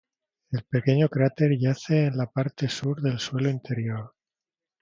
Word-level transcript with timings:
Un 0.53 0.61
pequeño 0.67 1.09
cráter 1.09 1.51
yace 1.59 2.05
en 2.07 2.17
la 2.17 2.25
parte 2.25 2.67
sur 2.67 2.99
del 3.03 3.19
suelo 3.19 3.51
interior. 3.51 4.15